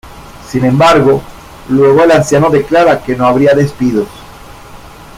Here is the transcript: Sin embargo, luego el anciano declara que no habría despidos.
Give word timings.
Sin 0.47 0.65
embargo, 0.65 1.21
luego 1.69 2.03
el 2.03 2.09
anciano 2.09 2.49
declara 2.49 3.03
que 3.03 3.15
no 3.15 3.27
habría 3.27 3.53
despidos. 3.53 4.07